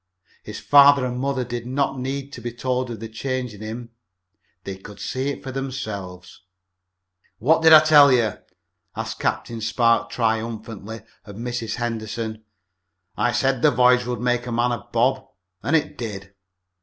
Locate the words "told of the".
2.51-3.07